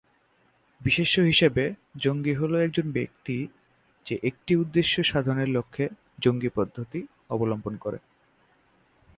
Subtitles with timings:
[0.81, 1.63] বিশেষ্য হিসেবে,
[1.97, 3.37] "জঙ্গি" হল একজন ব্যক্তি
[4.05, 5.85] যে একটি উদ্দেশ্য সাধনের লক্ষ্যে
[6.19, 6.99] জঙ্গী পদ্ধতি
[7.29, 7.97] অবলম্বন করে।